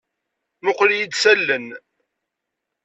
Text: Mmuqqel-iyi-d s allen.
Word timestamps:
Mmuqqel-iyi-d 0.61 1.13
s 1.21 1.25
allen. 1.31 1.67